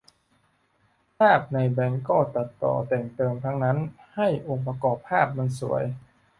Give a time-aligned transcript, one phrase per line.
[1.19, 3.77] ภาพในแบงค์ก็ตัดต่อแต่งเติมทั้งนั้น
[4.15, 5.83] ให้องค์ประกอบภาพมันสวย